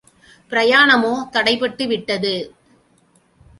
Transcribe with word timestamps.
பிரயாணமோ 0.51 1.11
தடைப்பட்டு 1.31 1.87
விட்டது. 1.87 2.33